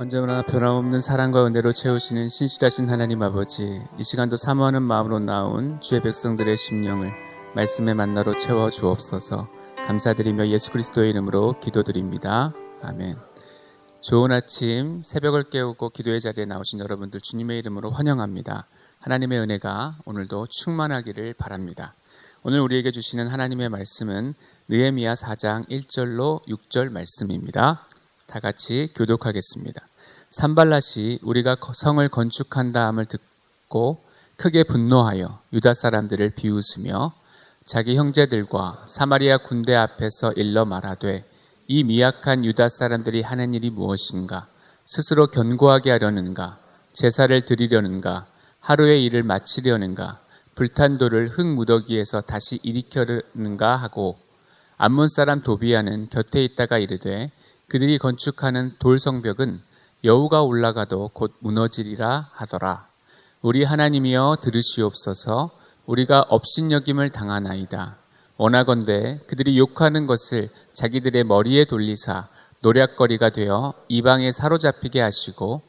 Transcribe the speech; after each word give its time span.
언제나 0.00 0.42
변함없는 0.42 1.00
사랑과 1.00 1.44
은혜로 1.44 1.72
채우시는 1.72 2.28
신실하신 2.28 2.88
하나님 2.88 3.20
아버지, 3.20 3.80
이 3.98 4.04
시간도 4.04 4.36
사모하는 4.36 4.80
마음으로 4.80 5.18
나온 5.18 5.80
주의 5.80 6.00
백성들의 6.00 6.56
심령을 6.56 7.10
말씀의 7.56 7.96
만나로 7.96 8.38
채워 8.38 8.70
주옵소서. 8.70 9.48
감사드리며 9.88 10.46
예수 10.50 10.70
그리스도의 10.70 11.10
이름으로 11.10 11.58
기도드립니다. 11.58 12.54
아멘. 12.80 13.16
좋은 14.00 14.30
아침, 14.30 15.02
새벽을 15.02 15.50
깨우고 15.50 15.90
기도의 15.90 16.20
자리에 16.20 16.44
나오신 16.44 16.78
여러분들 16.78 17.20
주님의 17.20 17.58
이름으로 17.58 17.90
환영합니다. 17.90 18.68
하나님의 19.00 19.40
은혜가 19.40 19.96
오늘도 20.04 20.46
충만하기를 20.46 21.34
바랍니다. 21.34 21.94
오늘 22.44 22.60
우리에게 22.60 22.92
주시는 22.92 23.26
하나님의 23.26 23.68
말씀은 23.68 24.34
느헤미야 24.68 25.14
4장 25.14 25.68
1절로 25.68 26.46
6절 26.46 26.92
말씀입니다. 26.92 27.84
다 28.28 28.40
같이 28.40 28.90
교독하겠습니다. 28.94 29.80
산발라시 30.30 31.18
우리가 31.22 31.56
성을 31.72 32.06
건축한 32.08 32.72
다음을 32.72 33.06
듣고 33.06 34.04
크게 34.36 34.64
분노하여 34.64 35.40
유다 35.54 35.72
사람들을 35.72 36.30
비웃으며 36.36 37.14
자기 37.64 37.96
형제들과 37.96 38.84
사마리아 38.86 39.38
군대 39.38 39.74
앞에서 39.74 40.32
일러 40.32 40.66
말하되 40.66 41.24
이 41.68 41.84
미약한 41.84 42.44
유다 42.44 42.68
사람들이 42.68 43.22
하는 43.22 43.54
일이 43.54 43.70
무엇인가? 43.70 44.46
스스로 44.84 45.28
견고하게 45.28 45.90
하려는가? 45.92 46.58
제사를 46.92 47.40
드리려는가? 47.42 48.26
하루의 48.60 49.04
일을 49.04 49.22
마치려는가? 49.22 50.20
불탄 50.54 50.98
돌을 50.98 51.30
흙 51.30 51.46
무더기에서 51.46 52.20
다시 52.20 52.60
일으켜는가? 52.62 53.76
하고 53.76 54.18
암몬 54.76 55.08
사람 55.08 55.42
도비아는 55.42 56.08
곁에 56.10 56.44
있다가 56.44 56.78
이르되 56.78 57.32
그들이 57.68 57.98
건축하는 57.98 58.76
돌 58.78 58.98
성벽은 58.98 59.60
여우가 60.02 60.42
올라가도 60.42 61.10
곧 61.12 61.34
무너지리라 61.40 62.30
하더라. 62.32 62.88
우리 63.42 63.62
하나님이여 63.62 64.38
들으시옵소서 64.40 65.50
우리가 65.84 66.24
업신여김을 66.28 67.10
당하나이다. 67.10 67.96
원하건대 68.38 69.20
그들이 69.26 69.58
욕하는 69.58 70.06
것을 70.06 70.48
자기들의 70.72 71.24
머리에 71.24 71.66
돌리사 71.66 72.28
노략거리가 72.60 73.30
되어 73.30 73.74
이방에 73.88 74.32
사로잡히게 74.32 75.02
하시고 75.02 75.60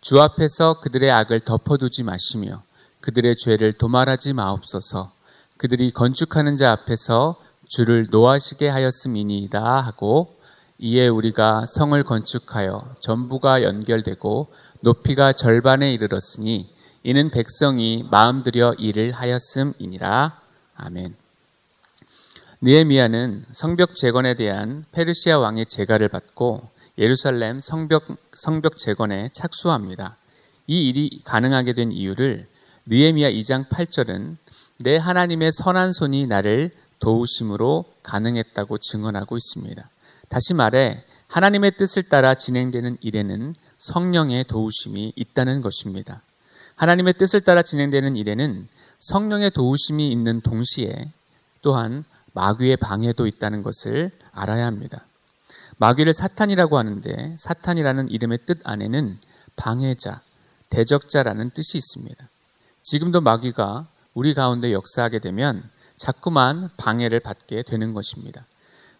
주 0.00 0.20
앞에서 0.20 0.80
그들의 0.80 1.10
악을 1.10 1.40
덮어두지 1.40 2.04
마시며 2.04 2.62
그들의 3.00 3.36
죄를 3.36 3.72
도말하지 3.72 4.32
마옵소서 4.34 5.10
그들이 5.56 5.90
건축하는 5.90 6.56
자 6.56 6.70
앞에서 6.72 7.40
주를 7.68 8.06
노하시게 8.10 8.68
하였음이니이다 8.68 9.80
하고 9.80 10.36
이에 10.84 11.06
우리가 11.06 11.64
성을 11.64 12.02
건축하여 12.02 12.96
전부가 12.98 13.62
연결되고 13.62 14.48
높이가 14.80 15.32
절반에 15.32 15.94
이르렀으니 15.94 16.68
이는 17.04 17.30
백성이 17.30 18.04
마음 18.10 18.42
들여 18.42 18.74
일을 18.80 19.12
하였음이니라. 19.12 20.40
아멘. 20.74 21.14
느헤미야는 22.62 23.44
성벽 23.52 23.94
재건에 23.94 24.34
대한 24.34 24.84
페르시아 24.90 25.38
왕의 25.38 25.66
재가를 25.66 26.08
받고 26.08 26.68
예루살렘 26.98 27.60
성벽 27.60 28.06
성벽 28.32 28.76
재건에 28.76 29.28
착수합니다. 29.32 30.16
이 30.66 30.88
일이 30.88 31.20
가능하게 31.24 31.74
된 31.74 31.92
이유를 31.92 32.48
느헤미야 32.86 33.30
2장 33.30 33.68
8절은 33.68 34.36
내 34.80 34.96
하나님의 34.96 35.52
선한 35.52 35.92
손이 35.92 36.26
나를 36.26 36.72
도우심으로 36.98 37.84
가능했다고 38.02 38.78
증언하고 38.78 39.36
있습니다. 39.36 39.88
다시 40.32 40.54
말해 40.54 41.04
하나님의 41.26 41.76
뜻을 41.76 42.04
따라 42.04 42.34
진행되는 42.34 42.96
일에는 43.02 43.54
성령의 43.76 44.44
도우심이 44.44 45.12
있다는 45.14 45.60
것입니다. 45.60 46.22
하나님의 46.76 47.12
뜻을 47.18 47.42
따라 47.42 47.62
진행되는 47.62 48.16
일에는 48.16 48.66
성령의 48.98 49.50
도우심이 49.50 50.10
있는 50.10 50.40
동시에 50.40 51.12
또한 51.60 52.04
마귀의 52.32 52.78
방해도 52.78 53.26
있다는 53.26 53.62
것을 53.62 54.10
알아야 54.32 54.64
합니다. 54.64 55.04
마귀를 55.76 56.14
사탄이라고 56.14 56.78
하는데 56.78 57.36
사탄이라는 57.38 58.10
이름의 58.10 58.38
뜻 58.46 58.60
안에는 58.64 59.18
방해자, 59.56 60.22
대적자라는 60.70 61.50
뜻이 61.50 61.76
있습니다. 61.76 62.26
지금도 62.82 63.20
마귀가 63.20 63.86
우리 64.14 64.32
가운데 64.32 64.72
역사하게 64.72 65.18
되면 65.18 65.62
자꾸만 65.96 66.70
방해를 66.78 67.20
받게 67.20 67.64
되는 67.64 67.92
것입니다. 67.92 68.46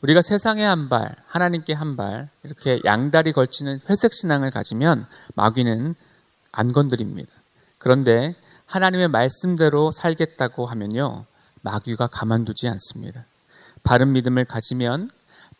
우리가 0.03 0.21
세상에 0.21 0.65
한 0.65 0.89
발, 0.89 1.15
하나님께 1.27 1.73
한 1.73 1.97
발, 1.97 2.29
이렇게 2.43 2.81
양다리 2.85 3.33
걸치는 3.33 3.81
회색 3.89 4.13
신앙을 4.13 4.51
가지면 4.51 5.07
마귀는 5.35 5.95
안 6.51 6.73
건드립니다. 6.73 7.31
그런데 7.79 8.35
하나님의 8.67 9.09
말씀대로 9.09 9.91
살겠다고 9.93 10.67
하면요, 10.67 11.25
마귀가 11.63 12.09
가만두지 12.09 12.69
않습니다. 12.69 13.25
바른 13.85 14.13
믿음을 14.13 14.45
가지면 14.45 15.09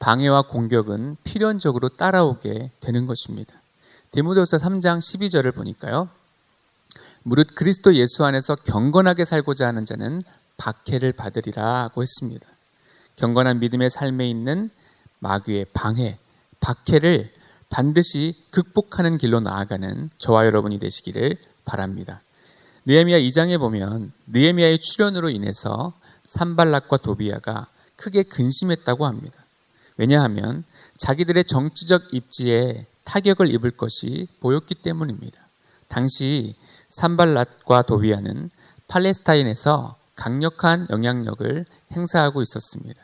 방해와 0.01 0.43
공격은 0.49 1.19
필연적으로 1.23 1.91
따라오게 1.91 2.73
되는 2.81 3.07
것입니다. 3.07 3.55
데모데후서 4.11 4.57
3장 4.57 4.99
12절을 4.99 5.55
보니까요. 5.55 6.09
무릇 7.23 7.55
그리스도 7.55 7.95
예수 7.95 8.25
안에서 8.25 8.57
경건하게 8.57 9.25
살고자 9.25 9.69
하는 9.69 9.87
자는 9.87 10.23
박해를 10.57 11.13
받으리라고 11.13 12.03
했습니다. 12.03 12.52
경건한 13.17 13.61
믿음의 13.61 13.91
삶에 13.91 14.29
있는 14.29 14.69
마귀의 15.21 15.67
방해, 15.73 16.19
박해를 16.61 17.33
반드시 17.69 18.35
극복하는 18.51 19.19
길로 19.19 19.41
나아가는 19.41 20.11
저와 20.19 20.47
여러분이 20.47 20.79
되시기를 20.79 21.37
바랍니다. 21.65 22.21
느헤미야 22.87 23.19
2장에 23.19 23.59
보면 23.59 24.13
느헤미야의 24.29 24.79
출현으로 24.79 25.31
인해서 25.31 25.93
산발락과 26.25 26.99
도비야가 26.99 27.69
크게 27.97 28.25
근심했다고 28.25 29.07
합니다. 29.07 29.45
왜냐하면 29.97 30.65
자기들의 30.99 31.45
정치적 31.45 32.13
입지에 32.13 32.87
타격을 33.05 33.53
입을 33.55 33.73
것이 33.73 34.27
보였기 34.41 34.77
때문입니다. 34.77 35.41
당시 35.89 36.57
산발락과 36.89 37.83
도비야는 37.83 38.51
팔레스타인에서 38.89 39.97
강력한 40.15 40.87
영향력을 40.91 41.65
행사하고 41.93 42.43
있었습니다. 42.43 43.01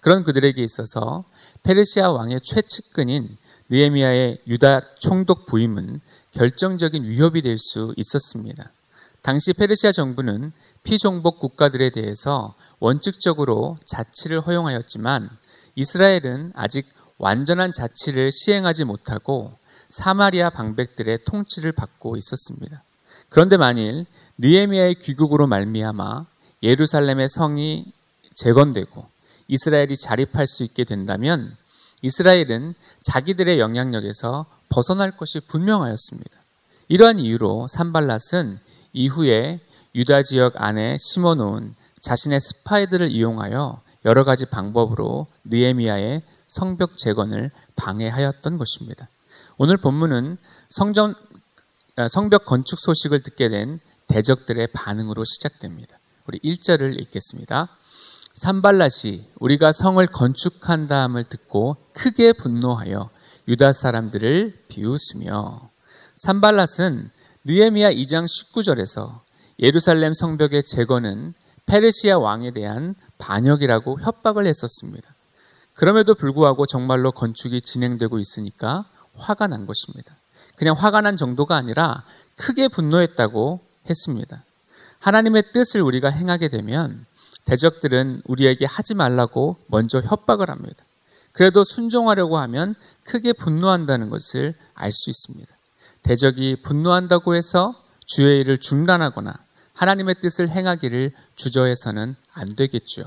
그런 0.00 0.24
그들에게 0.24 0.62
있어서 0.62 1.24
페르시아 1.62 2.10
왕의 2.10 2.40
최측근인 2.42 3.36
느헤미야의 3.68 4.38
유다 4.46 4.94
총독 4.98 5.46
부임은 5.46 6.00
결정적인 6.32 7.04
위협이 7.04 7.42
될 7.42 7.58
수 7.58 7.94
있었습니다. 7.96 8.70
당시 9.22 9.52
페르시아 9.52 9.92
정부는 9.92 10.52
피종복 10.82 11.38
국가들에 11.38 11.90
대해서 11.90 12.54
원칙적으로 12.78 13.76
자치를 13.84 14.40
허용하였지만 14.40 15.28
이스라엘은 15.74 16.52
아직 16.54 16.86
완전한 17.18 17.72
자치를 17.74 18.30
시행하지 18.32 18.84
못하고 18.84 19.52
사마리아 19.90 20.48
방백들의 20.50 21.24
통치를 21.24 21.72
받고 21.72 22.16
있었습니다. 22.16 22.82
그런데 23.28 23.56
만일 23.56 24.06
느헤미야의 24.38 24.94
귀국으로 24.94 25.46
말미암아 25.46 26.26
예루살렘의 26.62 27.28
성이 27.28 27.92
재건되고 28.40 29.06
이스라엘이 29.48 29.96
자립할 29.96 30.46
수 30.46 30.64
있게 30.64 30.84
된다면 30.84 31.56
이스라엘은 32.02 32.74
자기들의 33.02 33.58
영향력에서 33.58 34.46
벗어날 34.68 35.16
것이 35.16 35.40
분명하였습니다. 35.40 36.30
이러한 36.88 37.18
이유로 37.18 37.66
산발랏은 37.70 38.56
이후에 38.92 39.60
유다 39.94 40.22
지역 40.22 40.54
안에 40.56 40.96
심어놓은 40.98 41.74
자신의 42.00 42.40
스파이들을 42.40 43.10
이용하여 43.10 43.82
여러 44.06 44.24
가지 44.24 44.46
방법으로 44.46 45.26
느에미아의 45.44 46.22
성벽 46.48 46.96
재건을 46.96 47.50
방해하였던 47.76 48.56
것입니다. 48.56 49.08
오늘 49.58 49.76
본문은 49.76 50.38
성전 50.70 51.14
아, 51.96 52.08
성벽 52.08 52.46
건축 52.46 52.78
소식을 52.78 53.22
듣게 53.22 53.48
된 53.48 53.78
대적들의 54.08 54.68
반응으로 54.72 55.24
시작됩니다. 55.24 55.98
우리 56.26 56.38
1절을 56.38 56.98
읽겠습니다. 57.00 57.68
산발라시 58.40 59.26
우리가 59.38 59.70
성을 59.70 60.04
건축한 60.06 60.86
다음을 60.86 61.24
듣고 61.24 61.76
크게 61.92 62.32
분노하여 62.32 63.10
유다 63.48 63.74
사람들을 63.74 64.64
비웃으며 64.66 65.68
산발랏은 66.24 67.10
느헤미야 67.44 67.92
2장 67.92 68.24
19절에서 68.24 69.20
예루살렘 69.58 70.14
성벽의 70.14 70.62
재건은 70.64 71.34
페르시아 71.66 72.18
왕에 72.18 72.52
대한 72.52 72.94
반역이라고 73.18 74.00
협박을 74.00 74.46
했었습니다. 74.46 75.14
그럼에도 75.74 76.14
불구하고 76.14 76.64
정말로 76.64 77.12
건축이 77.12 77.60
진행되고 77.60 78.18
있으니까 78.18 78.86
화가 79.16 79.48
난 79.48 79.66
것입니다. 79.66 80.16
그냥 80.56 80.76
화가 80.78 81.02
난 81.02 81.18
정도가 81.18 81.56
아니라 81.56 82.04
크게 82.36 82.68
분노했다고 82.68 83.60
했습니다. 83.90 84.44
하나님의 84.98 85.52
뜻을 85.52 85.82
우리가 85.82 86.08
행하게 86.08 86.48
되면 86.48 87.04
대적들은 87.44 88.22
우리에게 88.26 88.66
하지 88.66 88.94
말라고 88.94 89.56
먼저 89.66 90.00
협박을 90.00 90.50
합니다. 90.50 90.84
그래도 91.32 91.64
순종하려고 91.64 92.38
하면 92.38 92.74
크게 93.04 93.32
분노한다는 93.32 94.10
것을 94.10 94.54
알 94.74 94.92
수 94.92 95.10
있습니다. 95.10 95.54
대적이 96.02 96.56
분노한다고 96.62 97.34
해서 97.34 97.74
주의 98.06 98.40
일을 98.40 98.58
중단하거나 98.58 99.32
하나님의 99.74 100.16
뜻을 100.20 100.48
행하기를 100.48 101.12
주저해서는 101.36 102.16
안 102.32 102.48
되겠죠. 102.48 103.04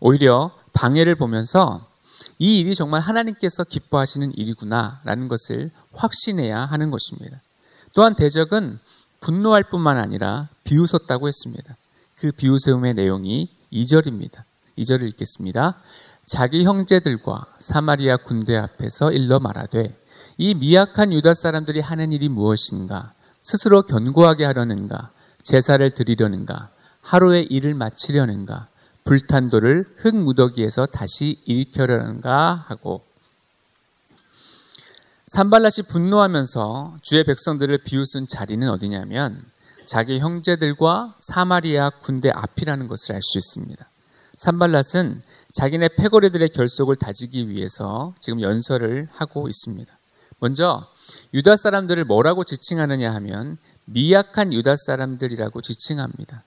오히려 0.00 0.56
방해를 0.72 1.14
보면서 1.14 1.86
이 2.38 2.58
일이 2.58 2.74
정말 2.74 3.00
하나님께서 3.00 3.64
기뻐하시는 3.64 4.32
일이구나라는 4.36 5.28
것을 5.28 5.70
확신해야 5.92 6.64
하는 6.64 6.90
것입니다. 6.90 7.40
또한 7.94 8.14
대적은 8.14 8.78
분노할 9.20 9.64
뿐만 9.64 9.98
아니라 9.98 10.48
비웃었다고 10.64 11.28
했습니다. 11.28 11.76
그 12.16 12.32
비웃음의 12.32 12.94
내용이 12.94 13.50
2절입니다. 13.72 14.42
2절을 14.78 15.08
읽겠습니다. 15.08 15.76
자기 16.26 16.64
형제들과 16.64 17.46
사마리아 17.58 18.16
군대 18.16 18.56
앞에서 18.56 19.12
일러 19.12 19.40
말하되 19.40 19.96
이 20.38 20.54
미약한 20.54 21.12
유다 21.12 21.34
사람들이 21.34 21.80
하는 21.80 22.12
일이 22.12 22.28
무엇인가? 22.28 23.12
스스로 23.42 23.82
견고하게 23.82 24.44
하려는가? 24.44 25.10
제사를 25.42 25.88
드리려는가? 25.90 26.70
하루의 27.02 27.44
일을 27.44 27.74
마치려는가? 27.74 28.68
불탄 29.04 29.50
돌을 29.50 29.86
흙 29.96 30.14
무더기에서 30.14 30.86
다시 30.86 31.40
일으켜려는가 31.46 32.64
하고 32.68 33.02
산발랏이 35.34 35.90
분노하면서 35.90 36.98
주의 37.02 37.24
백성들을 37.24 37.78
비웃은 37.78 38.26
자리는 38.28 38.68
어디냐면 38.68 39.40
자기 39.90 40.20
형제들과 40.20 41.14
사마리아 41.18 41.90
군대 41.90 42.30
앞이라는 42.30 42.86
것을 42.86 43.16
알 43.16 43.22
수 43.22 43.38
있습니다. 43.38 43.84
산발랏은 44.36 45.20
자기네 45.52 45.88
패거리들의 45.96 46.50
결속을 46.50 46.94
다지기 46.94 47.48
위해서 47.48 48.14
지금 48.20 48.40
연설을 48.40 49.08
하고 49.10 49.48
있습니다. 49.48 49.92
먼저 50.38 50.86
유다 51.34 51.56
사람들을 51.56 52.04
뭐라고 52.04 52.44
지칭하느냐 52.44 53.12
하면 53.14 53.56
미약한 53.84 54.52
유다 54.52 54.76
사람들이라고 54.76 55.60
지칭합니다. 55.60 56.44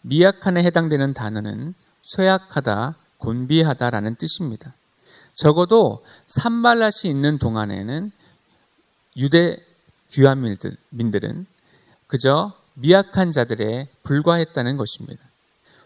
미약한에 0.00 0.62
해당되는 0.62 1.12
단어는 1.12 1.74
쇠약하다, 2.00 2.94
곤비하다라는 3.18 4.14
뜻입니다. 4.14 4.72
적어도 5.34 6.02
산발랏이 6.28 7.10
있는 7.10 7.36
동안에는 7.36 8.10
유대 9.18 9.62
귀환민들은 10.12 11.46
그저 12.06 12.54
미약한 12.76 13.32
자들에 13.32 13.88
불과했다는 14.02 14.76
것입니다. 14.76 15.24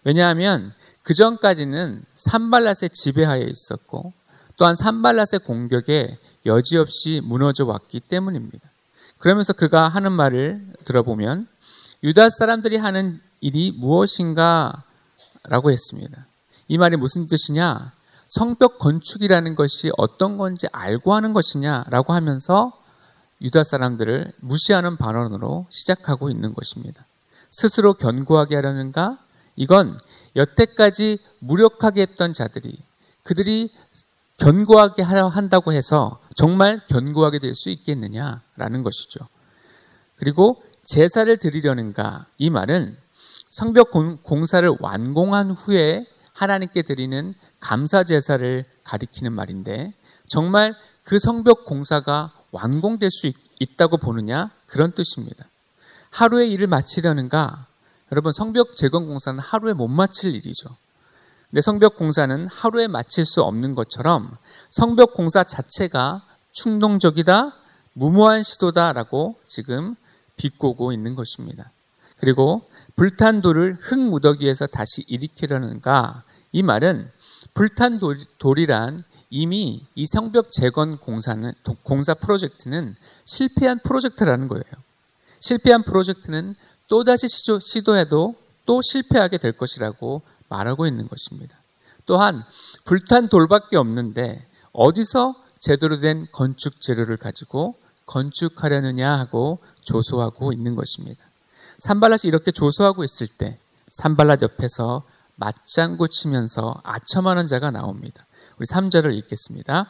왜냐하면 0.05 0.73
그 1.03 1.15
전까지는 1.15 2.03
산발랏의 2.17 2.93
지배하에 2.93 3.43
있었고 3.43 4.13
또한 4.57 4.75
산발랏의 4.75 5.45
공격에 5.45 6.19
여지없이 6.47 7.21
무너져 7.25 7.65
왔기 7.65 8.01
때문입니다. 8.01 8.69
그러면서 9.19 9.53
그가 9.53 9.89
하는 9.89 10.13
말을 10.13 10.67
들어보면 10.85 11.47
유다 12.03 12.31
사람들이 12.31 12.77
하는 12.77 13.21
일이 13.41 13.73
무엇인가 13.73 14.85
라고 15.45 15.71
했습니다. 15.71 16.27
이 16.69 16.79
말이 16.79 16.97
무슨 16.97 17.27
뜻이냐? 17.27 17.93
성벽 18.29 18.79
건축이라는 18.79 19.55
것이 19.55 19.91
어떤 19.97 20.39
건지 20.39 20.67
알고 20.73 21.15
하는 21.15 21.33
것이냐 21.33 21.85
라고 21.89 22.13
하면서 22.13 22.73
유다 23.43 23.65
사람들을 23.65 24.33
무시하는 24.41 24.97
발언으로 24.97 25.67
시작하고 25.71 26.31
있는 26.31 26.55
것입니다. 26.55 27.05
스스로 27.51 27.95
견고하게 27.95 28.57
하려는가? 28.57 29.19
이건 29.57 29.97
여태까지 30.37 31.19
무력하게 31.41 32.03
했던 32.03 32.33
자들이 32.33 32.79
그들이 33.25 33.71
견고하게 34.39 35.03
하려 35.03 35.29
한다고 35.29 35.73
해서 35.73 36.21
정말 36.35 36.81
견고하게 36.87 37.39
될 37.39 37.55
수 37.55 37.69
있겠느냐라는 37.71 38.83
것이죠. 38.83 39.21
그리고 40.17 40.63
제사를 40.85 41.35
드리려는가? 41.37 42.27
이 42.39 42.51
말은 42.51 42.97
성벽 43.51 43.91
공사를 44.23 44.71
완공한 44.81 45.51
후에 45.51 46.07
하나님께 46.33 46.83
드리는 46.83 47.35
감사 47.59 48.05
제사를 48.05 48.65
가리키는 48.85 49.33
말인데 49.33 49.93
정말 50.27 50.75
그 51.05 51.19
성벽 51.19 51.65
공사가 51.65 52.33
완공될 52.51 53.11
수 53.11 53.27
있, 53.59 53.77
다고 53.77 53.97
보느냐? 53.97 54.51
그런 54.67 54.93
뜻입니다. 54.93 55.47
하루의 56.11 56.51
일을 56.51 56.67
마치려는가? 56.67 57.67
여러분 58.13 58.33
성벽 58.33 58.75
재건 58.77 59.07
공사는 59.07 59.39
하루에 59.39 59.73
못 59.73 59.87
마칠 59.89 60.35
일이죠. 60.35 60.69
근데 61.51 61.61
성벽 61.61 61.97
공사는 61.97 62.47
하루에 62.49 62.89
마칠 62.89 63.25
수 63.25 63.43
없는 63.43 63.75
것처럼 63.75 64.37
성벽 64.71 65.15
공사 65.15 65.45
자체가 65.45 66.23
충동적이다, 66.53 67.53
무모한 67.93 68.43
시도다라고 68.43 69.37
지금 69.47 69.95
비꼬고 70.37 70.93
있는 70.93 71.15
것입니다. 71.15 71.71
그리고 72.19 72.69
불탄 72.97 73.41
돌을 73.41 73.79
흙 73.81 73.99
무더기에서 73.99 74.67
다시 74.67 75.03
일으키려는가? 75.09 76.23
이 76.53 76.63
말은 76.63 77.11
불탄 77.55 78.01
돌이란 78.39 79.03
이미 79.31 79.87
이 79.95 80.07
성벽 80.07 80.51
재건 80.51 80.97
공사는 80.97 81.53
공사 81.85 82.15
프로젝트는 82.15 82.97
실패한 83.25 83.81
프로젝트라는 83.85 84.49
거예요. 84.49 84.65
실패한 85.39 85.85
프로젝트는 85.85 86.55
또다시 86.89 87.29
시도, 87.29 87.97
해도 87.97 88.35
또 88.67 88.83
실패하게 88.83 89.39
될 89.39 89.53
것이라고 89.53 90.23
말하고 90.49 90.87
있는 90.87 91.09
것입니다. 91.09 91.57
또한 92.07 92.43
불탄 92.85 93.29
돌밖에 93.29 93.77
없는데 93.77 94.45
어디서 94.73 95.35
제대로 95.61 96.01
된 96.01 96.27
건축 96.33 96.81
재료를 96.81 97.17
가지고 97.17 97.77
건축하려느냐 98.07 99.17
하고 99.17 99.61
조소하고 99.83 100.53
있는 100.53 100.75
것입니다. 100.75 101.25
산발랏이 101.87 102.27
이렇게 102.27 102.51
조소하고 102.51 103.05
있을 103.05 103.29
때 103.29 103.59
산발랏 104.03 104.43
옆에서 104.43 105.05
맞장구 105.37 106.09
치면서 106.09 106.81
아첨하는 106.83 107.47
자가 107.47 107.71
나옵니다. 107.71 108.25
우리 108.61 108.67
3절을 108.67 109.17
읽겠습니다. 109.17 109.87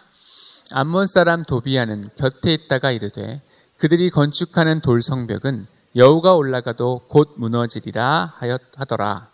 암몬 0.70 1.06
사람 1.06 1.42
도비아는 1.42 2.08
곁에 2.16 2.54
있다가 2.54 2.92
이르되 2.92 3.42
그들이 3.78 4.10
건축하는 4.10 4.80
돌 4.80 5.02
성벽은 5.02 5.66
여우가 5.96 6.36
올라가도 6.36 7.06
곧 7.08 7.34
무너지리라 7.36 8.34
하더라. 8.76 9.28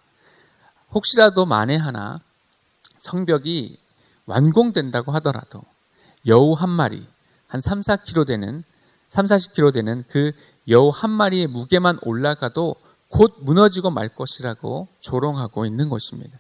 혹시라도 0.91 1.45
만에 1.45 1.77
하나 1.77 2.17
성벽이 2.97 3.79
완공된다고 4.25 5.13
하더라도 5.13 5.61
여우 6.27 6.55
한 6.55 6.71
마리 6.71 7.07
한 7.47 7.61
3, 7.61 7.83
4kg 7.83 8.27
되는 8.27 8.65
3, 9.11 9.27
40kg 9.27 9.75
되는 9.75 10.03
그 10.09 10.33
여우 10.71 10.89
한 10.89 11.11
마리의 11.11 11.49
무게만 11.49 11.99
올라가도 12.05 12.75
곧 13.09 13.37
무너지고 13.41 13.91
말 13.91 14.09
것이라고 14.09 14.89
조롱하고 15.01 15.67
있는 15.67 15.91
것입니다. 15.91 16.39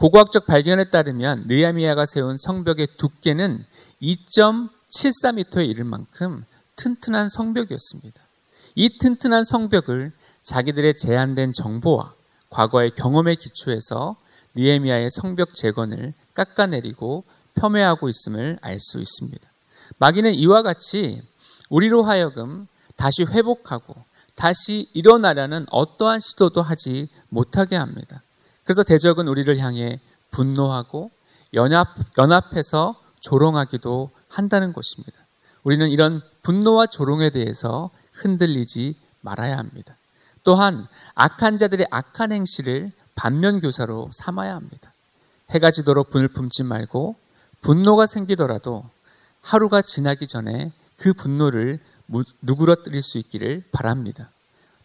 고고학적 0.00 0.46
발견에 0.46 0.88
따르면 0.88 1.44
느야미야가 1.46 2.06
세운 2.06 2.38
성벽의 2.38 2.96
두께는 2.96 3.62
2.74m에 4.00 5.68
이를 5.68 5.84
만큼 5.84 6.42
튼튼한 6.76 7.28
성벽이었습니다. 7.28 8.22
이 8.76 8.98
튼튼한 8.98 9.44
성벽을 9.44 10.12
자기들의 10.42 10.96
제한된 10.96 11.52
정보와 11.52 12.14
과거의 12.48 12.92
경험에 12.92 13.34
기초해서 13.34 14.16
니에미아의 14.56 15.10
성벽 15.10 15.54
재건을 15.54 16.14
깎아내리고 16.32 17.24
폄훼하고 17.56 18.08
있음을 18.08 18.58
알 18.62 18.80
수 18.80 18.98
있습니다. 19.00 19.46
마귀는 19.98 20.32
이와 20.32 20.62
같이 20.62 21.20
우리로 21.68 22.04
하여금 22.04 22.66
다시 22.96 23.24
회복하고 23.24 23.94
다시 24.34 24.88
일어나려는 24.94 25.66
어떠한 25.70 26.20
시도도 26.20 26.62
하지 26.62 27.10
못하게 27.28 27.76
합니다. 27.76 28.22
그래서 28.70 28.84
대적은 28.84 29.26
우리를 29.26 29.58
향해 29.58 29.98
분노하고 30.30 31.10
연합, 31.54 31.88
연합해서 32.16 32.94
조롱하기도 33.18 34.12
한다는 34.28 34.72
것입니다. 34.72 35.18
우리는 35.64 35.90
이런 35.90 36.20
분노와 36.42 36.86
조롱에 36.86 37.30
대해서 37.30 37.90
흔들리지 38.12 38.94
말아야 39.22 39.58
합니다. 39.58 39.96
또한 40.44 40.86
악한 41.16 41.58
자들의 41.58 41.88
악한 41.90 42.30
행실을 42.30 42.92
반면교사로 43.16 44.10
삼아야 44.12 44.54
합니다. 44.54 44.92
해가 45.50 45.72
지도록 45.72 46.10
분을 46.10 46.28
품지 46.28 46.62
말고 46.62 47.16
분노가 47.62 48.06
생기더라도 48.06 48.84
하루가 49.42 49.82
지나기 49.82 50.28
전에 50.28 50.70
그 50.96 51.12
분노를 51.12 51.80
누그러뜨릴 52.42 53.02
수 53.02 53.18
있기를 53.18 53.64
바랍니다. 53.72 54.30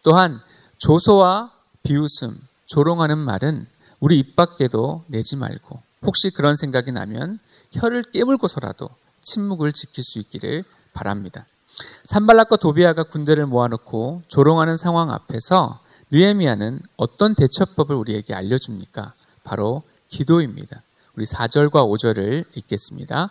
또한 0.02 0.40
조소와 0.78 1.52
비웃음, 1.84 2.36
조롱하는 2.66 3.18
말은 3.18 3.68
우리 4.00 4.18
입 4.18 4.36
밖에도 4.36 5.04
내지 5.08 5.36
말고 5.36 5.80
혹시 6.02 6.30
그런 6.30 6.56
생각이 6.56 6.92
나면 6.92 7.38
혀를 7.72 8.04
깨물고서라도 8.04 8.88
침묵을 9.22 9.72
지킬 9.72 10.04
수 10.04 10.18
있기를 10.20 10.64
바랍니다. 10.92 11.46
산발락과 12.04 12.56
도비아가 12.56 13.02
군대를 13.02 13.46
모아놓고 13.46 14.22
조롱하는 14.28 14.76
상황 14.76 15.10
앞에서 15.10 15.80
느헤미야는 16.10 16.80
어떤 16.96 17.34
대처법을 17.34 17.96
우리에게 17.96 18.34
알려줍니까? 18.34 19.12
바로 19.44 19.82
기도입니다. 20.08 20.82
우리 21.14 21.24
4절과 21.24 21.72
5절을 21.72 22.44
읽겠습니다. 22.54 23.30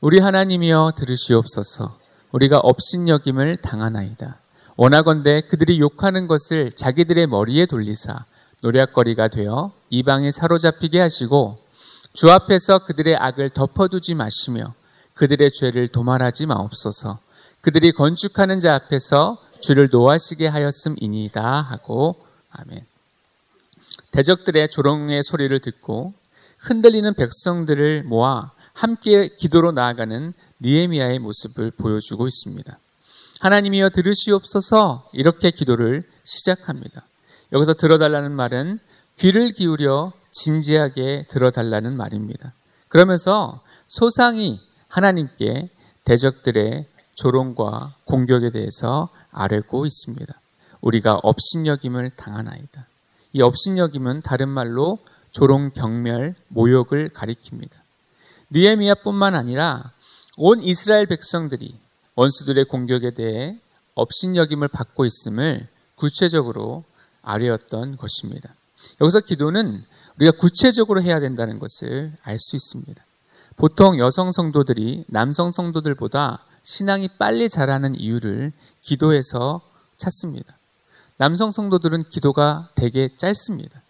우리 0.00 0.20
하나님이여 0.20 0.92
들으시옵소서. 0.96 1.98
우리가 2.32 2.58
업신여김을 2.58 3.58
당하나이다. 3.58 4.38
원하건대 4.76 5.40
그들이 5.42 5.80
욕하는 5.80 6.26
것을 6.28 6.70
자기들의 6.72 7.26
머리에 7.28 7.66
돌리사 7.66 8.24
노략거리가 8.62 9.28
되어 9.28 9.72
이방에 9.90 10.30
사로잡히게 10.30 11.00
하시고 11.00 11.58
주 12.12 12.30
앞에서 12.30 12.80
그들의 12.80 13.16
악을 13.16 13.50
덮어두지 13.50 14.14
마시며 14.14 14.74
그들의 15.14 15.50
죄를 15.52 15.88
도말하지 15.88 16.46
마옵소서. 16.46 17.18
그들이 17.60 17.92
건축하는 17.92 18.60
자 18.60 18.74
앞에서 18.74 19.38
주를 19.60 19.88
노하시게 19.90 20.46
하였음이니이다 20.46 21.42
하고 21.42 22.16
아멘. 22.50 22.84
대적들의 24.12 24.70
조롱의 24.70 25.22
소리를 25.22 25.58
듣고 25.60 26.14
흔들리는 26.58 27.14
백성들을 27.14 28.04
모아 28.04 28.50
함께 28.72 29.28
기도로 29.36 29.72
나아가는 29.72 30.32
니에미아의 30.60 31.18
모습을 31.18 31.70
보여주고 31.72 32.26
있습니다. 32.26 32.78
하나님이여 33.40 33.90
들으시옵소서 33.90 35.08
이렇게 35.12 35.50
기도를 35.50 36.04
시작합니다. 36.24 37.06
여기서 37.52 37.74
들어달라는 37.74 38.32
말은 38.32 38.78
귀를 39.16 39.52
기울여 39.52 40.12
진지하게 40.32 41.26
들어달라는 41.28 41.96
말입니다. 41.96 42.52
그러면서 42.88 43.60
소상히 43.88 44.60
하나님께 44.88 45.70
대적들의 46.04 46.86
조롱과 47.14 47.94
공격에 48.04 48.50
대해서 48.50 49.08
아뢰고 49.30 49.86
있습니다. 49.86 50.40
우리가 50.80 51.20
업신여김을 51.22 52.10
당하나이다. 52.16 52.86
이 53.32 53.42
업신여김은 53.42 54.22
다른 54.22 54.48
말로 54.48 54.98
조롱, 55.32 55.70
경멸, 55.70 56.34
모욕을 56.48 57.10
가리킵니다. 57.10 57.72
니에미아뿐만 58.52 59.34
아니라 59.34 59.90
온 60.36 60.60
이스라엘 60.60 61.06
백성들이 61.06 61.74
원수들의 62.14 62.66
공격에 62.66 63.10
대해 63.10 63.58
업신여김을 63.94 64.68
받고 64.68 65.04
있음을 65.04 65.66
구체적으로 65.96 66.84
아뢰었던 67.26 67.96
것입니다. 67.96 68.54
여기서 69.00 69.20
기도는 69.20 69.84
우리가 70.16 70.32
구체적으로 70.38 71.02
해야 71.02 71.20
된다는 71.20 71.58
것을 71.58 72.12
알 72.22 72.38
수 72.38 72.56
있습니다. 72.56 73.04
보통 73.56 73.98
여성 73.98 74.32
성도들이 74.32 75.04
남성 75.08 75.52
성도들보다 75.52 76.42
신앙이 76.62 77.08
빨리 77.18 77.48
자라는 77.48 77.98
이유를 77.98 78.52
기도에서 78.80 79.60
찾습니다. 79.96 80.56
남성 81.16 81.52
성도들은 81.52 82.04
기도가 82.04 82.68
되게 82.74 83.08
짧습니다. 83.16 83.80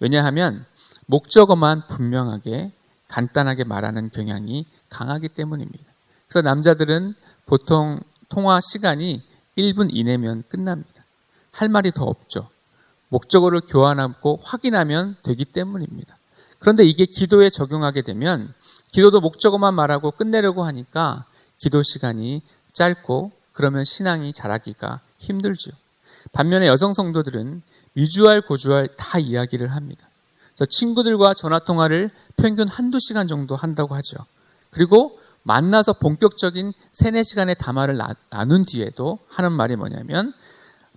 왜냐하면 0.00 0.66
목적어만 1.06 1.86
분명하게 1.86 2.72
간단하게 3.08 3.64
말하는 3.64 4.10
경향이 4.10 4.66
강하기 4.90 5.30
때문입니다. 5.30 5.84
그래서 6.28 6.42
남자들은 6.42 7.14
보통 7.46 8.00
통화 8.28 8.60
시간이 8.60 9.22
1분 9.56 9.90
이내면 9.92 10.42
끝납니다. 10.48 11.04
할 11.52 11.68
말이 11.68 11.92
더 11.92 12.04
없죠. 12.04 12.48
목적어를 13.08 13.60
교환하고 13.62 14.40
확인하면 14.42 15.16
되기 15.22 15.44
때문입니다. 15.44 16.16
그런데 16.58 16.84
이게 16.84 17.04
기도에 17.04 17.50
적용하게 17.50 18.02
되면 18.02 18.52
기도도 18.92 19.20
목적어만 19.20 19.74
말하고 19.74 20.12
끝내려고 20.12 20.64
하니까 20.64 21.24
기도 21.58 21.82
시간이 21.82 22.42
짧고 22.72 23.32
그러면 23.52 23.84
신앙이 23.84 24.32
자라기가 24.32 25.00
힘들죠. 25.18 25.70
반면에 26.32 26.66
여성 26.66 26.92
성도들은 26.92 27.62
미주알, 27.92 28.40
고주알 28.40 28.88
다 28.96 29.18
이야기를 29.18 29.72
합니다. 29.72 30.08
그래서 30.54 30.66
친구들과 30.68 31.34
전화 31.34 31.58
통화를 31.58 32.10
평균 32.36 32.68
한두 32.68 32.98
시간 33.00 33.28
정도 33.28 33.56
한다고 33.56 33.94
하죠. 33.94 34.16
그리고 34.70 35.18
만나서 35.42 35.94
본격적인 35.94 36.72
세네 36.92 37.22
시간의 37.22 37.56
담화를 37.58 37.98
나눈 38.30 38.64
뒤에도 38.64 39.18
하는 39.28 39.52
말이 39.52 39.76
뭐냐면 39.76 40.32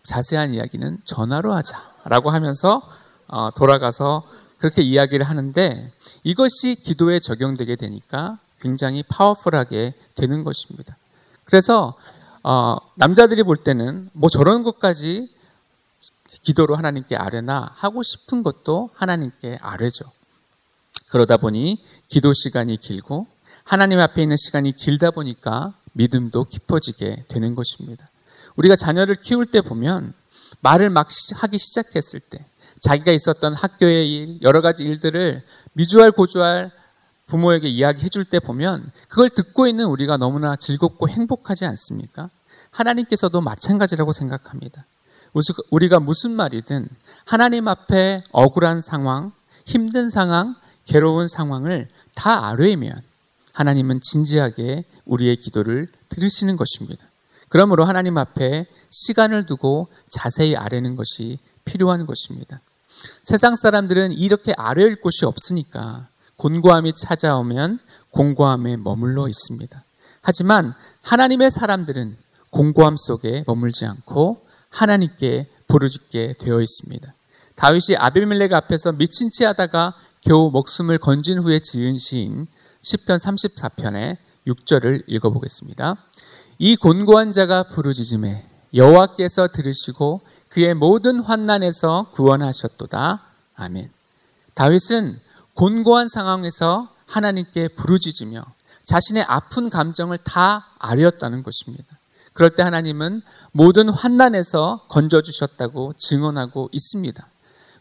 자세한 0.07 0.53
이야기는 0.53 0.99
전화로 1.03 1.53
하자라고 1.53 2.31
하면서 2.31 2.81
어, 3.27 3.51
돌아가서 3.51 4.23
그렇게 4.57 4.81
이야기를 4.81 5.25
하는데 5.25 5.91
이것이 6.23 6.75
기도에 6.75 7.19
적용되게 7.19 7.75
되니까 7.75 8.39
굉장히 8.59 9.03
파워풀하게 9.03 9.93
되는 10.15 10.43
것입니다. 10.43 10.97
그래서 11.43 11.95
어, 12.41 12.77
남자들이 12.95 13.43
볼 13.43 13.57
때는 13.57 14.09
뭐 14.13 14.29
저런 14.29 14.63
것까지 14.63 15.29
기도로 16.41 16.75
하나님께 16.75 17.15
아뢰나 17.15 17.71
하고 17.75 18.01
싶은 18.01 18.41
것도 18.43 18.89
하나님께 18.95 19.59
아뢰죠. 19.61 20.05
그러다 21.11 21.37
보니 21.37 21.83
기도 22.07 22.33
시간이 22.33 22.77
길고 22.77 23.27
하나님 23.63 23.99
앞에 23.99 24.21
있는 24.21 24.37
시간이 24.37 24.73
길다 24.73 25.11
보니까 25.11 25.73
믿음도 25.91 26.45
깊어지게 26.45 27.25
되는 27.27 27.55
것입니다. 27.55 28.09
우리가 28.57 28.75
자녀를 28.75 29.15
키울 29.15 29.45
때 29.45 29.61
보면 29.61 30.13
말을 30.61 30.89
막 30.89 31.07
하기 31.35 31.57
시작했을 31.57 32.19
때 32.19 32.45
자기가 32.81 33.11
있었던 33.11 33.53
학교의 33.53 34.13
일, 34.13 34.39
여러 34.41 34.61
가지 34.61 34.83
일들을 34.83 35.43
미주알 35.73 36.11
고주알 36.11 36.71
부모에게 37.27 37.67
이야기해 37.67 38.09
줄 38.09 38.25
때 38.25 38.39
보면 38.39 38.91
그걸 39.09 39.29
듣고 39.29 39.67
있는 39.67 39.85
우리가 39.85 40.17
너무나 40.17 40.55
즐겁고 40.55 41.09
행복하지 41.09 41.65
않습니까? 41.65 42.29
하나님께서도 42.71 43.41
마찬가지라고 43.41 44.11
생각합니다. 44.11 44.85
우리가 45.71 45.99
무슨 45.99 46.31
말이든 46.31 46.87
하나님 47.25 47.67
앞에 47.67 48.23
억울한 48.31 48.81
상황, 48.81 49.31
힘든 49.65 50.09
상황, 50.09 50.55
괴로운 50.85 51.27
상황을 51.27 51.87
다 52.15 52.47
아뢰면 52.47 52.93
하나님은 53.53 53.99
진지하게 54.01 54.85
우리의 55.05 55.35
기도를 55.37 55.87
들으시는 56.09 56.57
것입니다. 56.57 57.05
그러므로 57.49 57.85
하나님 57.85 58.17
앞에 58.17 58.65
시간을 58.89 59.45
두고 59.45 59.87
자세히 60.09 60.55
아뢰는 60.55 60.95
것이 60.95 61.39
필요한 61.65 62.05
것입니다. 62.05 62.61
세상 63.23 63.55
사람들은 63.55 64.13
이렇게 64.13 64.53
아뢰일 64.57 65.01
곳이 65.01 65.25
없으니까 65.25 66.07
곤고함이 66.37 66.93
찾아오면 66.93 67.79
공고함에 68.11 68.77
머물러 68.77 69.27
있습니다. 69.27 69.83
하지만 70.21 70.73
하나님의 71.01 71.51
사람들은 71.51 72.17
공고함 72.49 72.95
속에 72.97 73.43
머물지 73.47 73.85
않고 73.85 74.41
하나님께 74.69 75.47
부르짖게 75.67 76.35
되어 76.39 76.61
있습니다. 76.61 77.13
다윗이 77.55 77.97
아비멜렉 77.97 78.53
앞에서 78.53 78.93
미친 78.93 79.29
채 79.31 79.45
하다가 79.45 79.95
겨우 80.21 80.51
목숨을 80.51 80.97
건진 80.97 81.39
후에 81.39 81.59
지은 81.59 81.97
시인 81.97 82.47
10편 82.83 83.19
34편의 83.19 84.17
6절을 84.47 85.03
읽어보겠습니다. 85.07 85.97
이 86.59 86.75
곤고한 86.75 87.33
자가 87.33 87.63
부르짖음에 87.69 88.45
여호와께서 88.73 89.49
들으시고 89.49 90.21
그의 90.49 90.73
모든 90.73 91.19
환난에서 91.19 92.11
구원하셨도다. 92.13 93.21
아멘. 93.55 93.91
다윗은 94.55 95.19
곤고한 95.53 96.07
상황에서 96.07 96.89
하나님께 97.05 97.69
부르짖으며 97.69 98.43
자신의 98.83 99.23
아픈 99.27 99.69
감정을 99.69 100.17
다 100.19 100.67
아뢰었다는 100.79 101.43
것입니다. 101.43 101.85
그럴 102.33 102.51
때 102.51 102.63
하나님은 102.63 103.21
모든 103.51 103.89
환난에서 103.89 104.85
건져 104.89 105.21
주셨다고 105.21 105.93
증언하고 105.97 106.69
있습니다. 106.71 107.27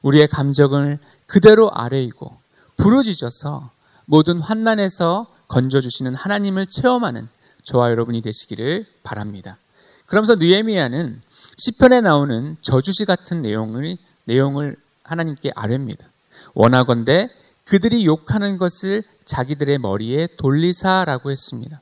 우리의 0.02 0.28
감정을 0.28 0.99
그대로 1.26 1.71
아뢰이고 1.73 2.37
부르짖어서 2.76 3.71
모든 4.06 4.40
환난에서 4.40 5.26
건져 5.49 5.80
주시는 5.80 6.14
하나님을 6.14 6.66
체험하는 6.66 7.28
저와 7.66 7.90
여러분이 7.90 8.23
되시기를 8.23 8.87
바랍니다. 9.02 9.58
그러면서 10.06 10.37
느에미아는 10.37 11.20
시편에 11.58 12.00
나오는 12.00 12.56
저주시 12.62 13.04
같은 13.04 13.42
내용을 13.42 13.96
내용을 14.25 14.76
하나님께 15.02 15.52
아뢰입니다. 15.54 16.06
원하건대 16.54 17.28
그들이 17.64 18.06
욕하는 18.06 18.56
것을 18.58 19.02
자기들의 19.25 19.78
머리에 19.78 20.28
돌리사라고 20.37 21.30
했습니다. 21.30 21.80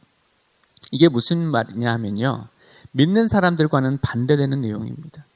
이게 0.91 1.09
무슨 1.09 1.51
말이냐 1.51 1.93
하면요. 1.93 2.49
믿는 2.93 3.29
사람들과는 3.29 3.99
반대되는 3.99 4.61
내용입니다. 4.63 5.27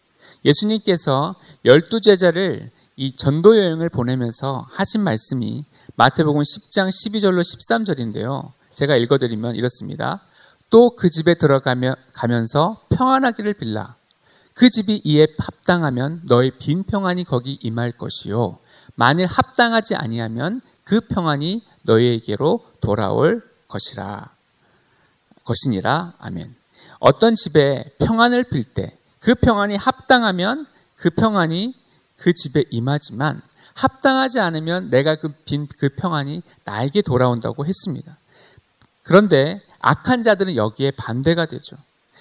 예수님께서 0.44 1.34
열두 1.64 2.00
제자를 2.00 2.70
이 2.96 3.12
전도 3.12 3.58
여행을 3.58 3.90
보내면서 3.90 4.66
하신 4.70 5.02
말씀이 5.02 5.64
마태복음 5.96 6.40
10장 6.40 6.88
12절로 6.88 7.42
13절인데요. 7.42 8.52
제가 8.74 8.96
읽어드리면 8.96 9.56
이렇습니다. 9.56 10.22
또 10.70 10.96
그 10.96 11.10
집에 11.10 11.34
들어가면 11.34 11.94
가면서 12.12 12.84
평안하기를 12.90 13.54
빌라. 13.54 13.96
그 14.54 14.68
집이 14.70 15.02
이에 15.04 15.28
합당하면 15.38 16.22
너의 16.24 16.52
빈 16.58 16.82
평안이 16.82 17.24
거기 17.24 17.58
임할 17.62 17.92
것이요. 17.92 18.58
만일 18.94 19.26
합당하지 19.26 19.94
아니하면 19.94 20.60
그 20.84 21.00
평안이 21.00 21.62
너희에게로 21.82 22.66
돌아올 22.80 23.42
것이라. 23.68 24.30
것이니라. 25.44 26.14
아멘. 26.18 26.54
어떤 26.98 27.34
집에 27.34 27.84
평안을 27.98 28.44
빌 28.44 28.64
때 28.74 28.98
그 29.20 29.34
평안이 29.34 29.76
합당하면 29.76 30.66
그 30.96 31.10
평안이 31.10 31.74
그 32.16 32.32
집에 32.32 32.64
임하지만 32.70 33.40
합당하지 33.74 34.40
않으면 34.40 34.90
내가 34.90 35.16
그 35.16 35.28
빈그 35.44 35.76
그 35.76 35.88
평안이 35.96 36.42
나에게 36.64 37.02
돌아온다고 37.02 37.66
했습니다. 37.66 38.16
그런데 39.02 39.62
악한 39.80 40.22
자들은 40.22 40.56
여기에 40.56 40.92
반대가 40.92 41.46
되죠. 41.46 41.76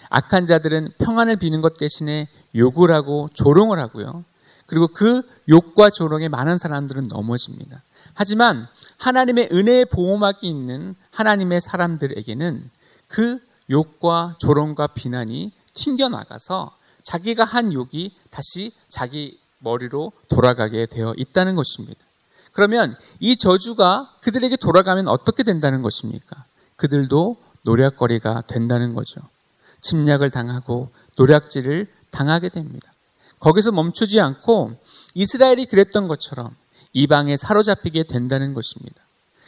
악한 0.09 0.45
자들은 0.45 0.93
평안을 0.99 1.37
비는 1.37 1.61
것 1.61 1.77
대신에 1.77 2.27
욕을 2.55 2.91
하고 2.91 3.29
조롱을 3.33 3.79
하고요. 3.79 4.23
그리고 4.65 4.87
그 4.87 5.21
욕과 5.49 5.89
조롱에 5.89 6.27
많은 6.29 6.57
사람들은 6.57 7.07
넘어집니다. 7.07 7.81
하지만 8.13 8.67
하나님의 8.99 9.49
은혜의 9.51 9.85
보호막이 9.85 10.47
있는 10.47 10.95
하나님의 11.11 11.61
사람들에게는 11.61 12.69
그 13.07 13.39
욕과 13.69 14.35
조롱과 14.39 14.87
비난이 14.87 15.51
튕겨나가서 15.73 16.75
자기가 17.03 17.43
한 17.43 17.73
욕이 17.73 18.11
다시 18.29 18.71
자기 18.89 19.39
머리로 19.59 20.11
돌아가게 20.29 20.85
되어 20.85 21.13
있다는 21.15 21.55
것입니다. 21.55 21.99
그러면 22.51 22.95
이 23.19 23.37
저주가 23.37 24.09
그들에게 24.21 24.55
돌아가면 24.57 25.07
어떻게 25.07 25.43
된다는 25.43 25.81
것입니까? 25.81 26.43
그들도 26.75 27.37
노략거리가 27.67 28.43
된다는 28.47 28.93
거죠. 28.93 29.21
침략을 29.81 30.31
당하고 30.31 30.89
노략질을 31.17 31.87
당하게 32.09 32.49
됩니다. 32.49 32.91
거기서 33.39 33.71
멈추지 33.71 34.19
않고 34.21 34.75
이스라엘이 35.15 35.65
그랬던 35.65 36.07
것처럼 36.07 36.55
이방에 36.93 37.35
사로잡히게 37.37 38.03
된다는 38.03 38.53
것입니다. 38.53 39.01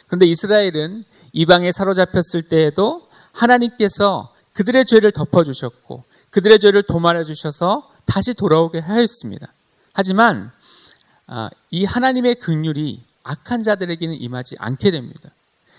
그런데 0.06 0.26
이스라엘은 0.26 1.04
이방에 1.32 1.72
사로잡혔을 1.72 2.48
때에도 2.48 3.08
하나님께서 3.32 4.32
그들의 4.52 4.84
죄를 4.86 5.12
덮어주셨고 5.12 6.04
그들의 6.30 6.58
죄를 6.58 6.82
도말해 6.82 7.24
주셔서 7.24 7.88
다시 8.06 8.34
돌아오게 8.34 8.80
하였습니다. 8.80 9.52
하지만 9.92 10.52
아, 11.26 11.48
이 11.70 11.84
하나님의 11.84 12.36
극률이 12.36 13.02
악한 13.22 13.62
자들에게는 13.62 14.20
임하지 14.20 14.56
않게 14.58 14.90
됩니다. 14.90 15.30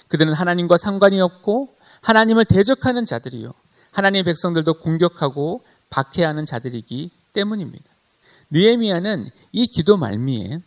그들은 0.08 0.34
하나님과 0.34 0.78
상관이 0.78 1.20
없고 1.22 1.74
하나님을 2.02 2.46
대적하는 2.46 3.06
자들이요. 3.06 3.54
하나님의 3.92 4.24
백성들도 4.24 4.76
공격하고 4.76 5.64
박해하는 5.90 6.46
자들이기 6.46 7.12
때문입니다. 7.34 7.86
느에미아는 8.52 9.30
이 9.52 9.68
기도 9.68 9.98
말미에 9.98 10.62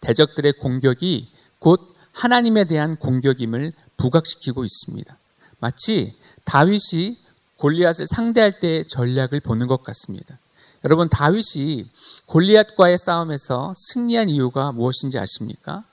대적들의 0.00 0.54
공격이 0.54 1.28
곧 1.58 1.80
하나님에 2.12 2.64
대한 2.64 2.96
공격임을 2.96 3.72
부각시키고 3.96 4.64
있습니다. 4.64 5.16
마치 5.58 6.14
다윗이 6.44 7.18
골리앗을 7.56 8.06
상대할 8.06 8.58
때의 8.58 8.86
전략을 8.88 9.40
보는 9.40 9.68
것 9.68 9.82
같습니다. 9.82 10.38
여러분 10.84 11.08
다윗이 11.08 11.86
골리앗과의 12.26 12.98
싸움에서 12.98 13.72
승리한 13.76 14.28
이유가 14.28 14.72
무엇인지 14.72 15.18
아십니까? 15.18 15.84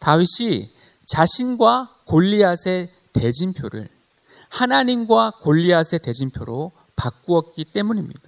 다윗이 0.00 0.70
자신과 1.06 1.94
골리앗의 2.06 2.90
대진표를 3.12 3.88
하나님과 4.48 5.34
골리앗의 5.42 6.00
대진표로 6.02 6.72
바꾸었기 6.96 7.66
때문입니다. 7.66 8.20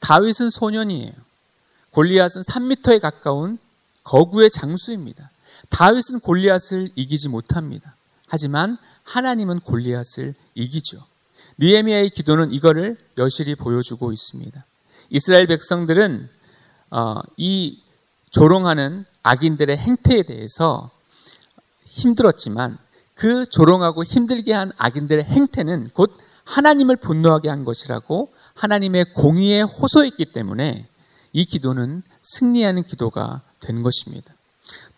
다윗은 0.00 0.50
소년이에요. 0.50 1.12
골리앗은 1.90 2.42
3미터에 2.42 3.00
가까운 3.00 3.58
거구의 4.04 4.50
장수입니다. 4.50 5.30
다윗은 5.70 6.20
골리앗을 6.20 6.90
이기지 6.94 7.28
못합니다. 7.28 7.96
하지만 8.26 8.76
하나님은 9.04 9.60
골리앗을 9.60 10.34
이기죠. 10.54 10.98
니에미아의 11.58 12.10
기도는 12.10 12.52
이거를 12.52 12.98
여실히 13.18 13.54
보여주고 13.54 14.12
있습니다. 14.12 14.64
이스라엘 15.10 15.46
백성들은 15.46 16.28
어, 16.90 17.20
이 17.36 17.80
조롱하는 18.30 19.04
악인들의 19.22 19.76
행태에 19.76 20.22
대해서 20.24 20.90
힘들었지만 21.84 22.78
그 23.16 23.46
조롱하고 23.48 24.04
힘들게 24.04 24.52
한 24.52 24.72
악인들의 24.76 25.24
행태는 25.24 25.88
곧 25.94 26.16
하나님을 26.44 26.96
분노하게 26.96 27.48
한 27.48 27.64
것이라고 27.64 28.32
하나님의 28.54 29.14
공의에 29.14 29.62
호소했기 29.62 30.26
때문에 30.26 30.86
이 31.32 31.44
기도는 31.44 32.02
승리하는 32.20 32.84
기도가 32.84 33.40
된 33.60 33.82
것입니다. 33.82 34.32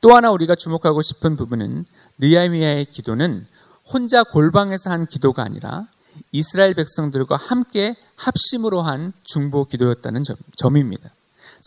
또 0.00 0.14
하나 0.14 0.30
우리가 0.30 0.56
주목하고 0.56 1.00
싶은 1.00 1.36
부분은 1.36 1.84
느야미야의 2.18 2.86
기도는 2.86 3.46
혼자 3.86 4.24
골방에서 4.24 4.90
한 4.90 5.06
기도가 5.06 5.44
아니라 5.44 5.86
이스라엘 6.32 6.74
백성들과 6.74 7.36
함께 7.36 7.94
합심으로 8.16 8.82
한 8.82 9.12
중보 9.22 9.64
기도였다는 9.64 10.24
점, 10.56 10.76
입니다 10.76 11.10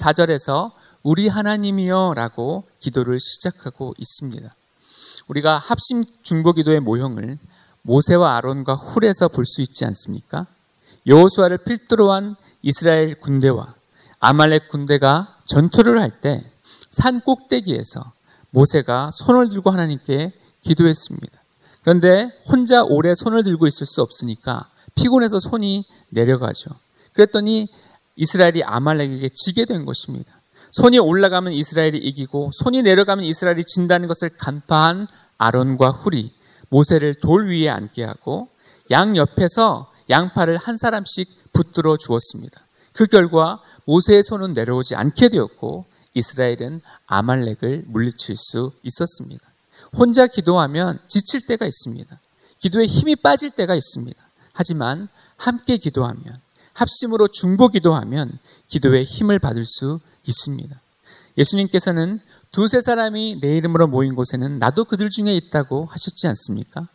4절에서 0.01 0.71
우리 1.03 1.29
하나님이여 1.29 2.13
라고 2.15 2.65
기도를 2.79 3.19
시작하고 3.19 3.93
있습니다. 3.97 4.53
우리가 5.31 5.57
합심 5.57 6.03
중보 6.23 6.51
기도의 6.51 6.81
모형을 6.81 7.37
모세와 7.83 8.35
아론과 8.35 8.73
훌에서 8.75 9.29
볼 9.29 9.45
수 9.45 9.61
있지 9.61 9.85
않습니까? 9.85 10.45
여호수아를 11.07 11.59
필두로 11.59 12.11
한 12.11 12.35
이스라엘 12.61 13.15
군대와 13.15 13.73
아말렉 14.19 14.67
군대가 14.69 15.37
전투를 15.45 15.99
할 15.99 16.11
때 16.21 16.43
산 16.91 17.21
꼭대기에서 17.21 18.01
모세가 18.49 19.11
손을 19.13 19.49
들고 19.49 19.71
하나님께 19.71 20.33
기도했습니다. 20.61 21.41
그런데 21.83 22.29
혼자 22.45 22.83
오래 22.83 23.13
손을 23.15 23.43
들고 23.43 23.65
있을 23.65 23.85
수 23.87 24.01
없으니까 24.01 24.69
피곤해서 24.95 25.39
손이 25.39 25.85
내려가죠. 26.09 26.71
그랬더니 27.13 27.69
이스라엘이 28.17 28.65
아말렉에게 28.65 29.29
지게 29.33 29.63
된 29.63 29.85
것입니다. 29.85 30.41
손이 30.73 30.99
올라가면 30.99 31.53
이스라엘이 31.53 31.97
이기고 31.99 32.51
손이 32.53 32.81
내려가면 32.81 33.23
이스라엘이 33.23 33.63
진다는 33.63 34.09
것을 34.09 34.29
간파한 34.37 35.07
아론과 35.41 35.89
훌이 35.89 36.31
모세를 36.69 37.15
돌 37.15 37.49
위에 37.49 37.67
앉게 37.69 38.03
하고 38.03 38.49
양 38.91 39.15
옆에서 39.15 39.91
양팔을 40.09 40.57
한 40.57 40.77
사람씩 40.77 41.51
붙들어 41.51 41.97
주었습니다. 41.97 42.61
그 42.93 43.07
결과 43.07 43.61
모세의 43.85 44.23
손은 44.23 44.53
내려오지 44.53 44.95
않게 44.95 45.29
되었고 45.29 45.85
이스라엘은 46.13 46.81
아말렉을 47.07 47.85
물리칠 47.87 48.35
수 48.37 48.71
있었습니다. 48.83 49.47
혼자 49.97 50.27
기도하면 50.27 50.99
지칠 51.07 51.47
때가 51.47 51.65
있습니다. 51.65 52.19
기도에 52.59 52.85
힘이 52.85 53.15
빠질 53.15 53.49
때가 53.51 53.73
있습니다. 53.73 54.21
하지만 54.53 55.07
함께 55.37 55.77
기도하면 55.77 56.35
합심으로 56.73 57.29
중보 57.29 57.67
기도하면 57.69 58.37
기도에 58.67 59.03
힘을 59.03 59.39
받을 59.39 59.65
수 59.65 59.99
있습니다. 60.25 60.79
예수님께서는 61.37 62.19
두세 62.51 62.81
사람이 62.81 63.37
내 63.39 63.55
이름으로 63.57 63.87
모인 63.87 64.13
곳에는 64.13 64.59
나도 64.59 64.83
그들 64.85 65.09
중에 65.09 65.33
있다고 65.35 65.85
하셨지 65.85 66.27
않습니까? 66.27 66.87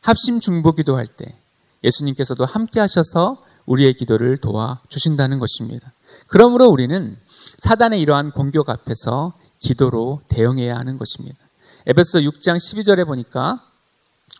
합심 0.00 0.40
중보 0.40 0.72
기도할 0.72 1.06
때 1.06 1.36
예수님께서도 1.84 2.44
함께 2.44 2.80
하셔서 2.80 3.42
우리의 3.66 3.94
기도를 3.94 4.36
도와 4.38 4.80
주신다는 4.88 5.38
것입니다. 5.38 5.92
그러므로 6.26 6.68
우리는 6.68 7.16
사단의 7.58 8.00
이러한 8.00 8.32
공격 8.32 8.68
앞에서 8.68 9.34
기도로 9.60 10.20
대응해야 10.28 10.76
하는 10.76 10.98
것입니다. 10.98 11.38
에베소 11.86 12.20
6장 12.20 12.56
12절에 12.56 13.06
보니까 13.06 13.62